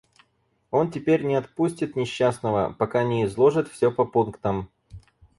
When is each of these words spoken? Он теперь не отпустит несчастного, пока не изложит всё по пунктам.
Он 0.71 0.89
теперь 0.89 1.23
не 1.23 1.35
отпустит 1.35 1.95
несчастного, 1.95 2.73
пока 2.79 3.03
не 3.03 3.23
изложит 3.25 3.67
всё 3.67 3.91
по 3.91 4.03
пунктам. 4.03 4.67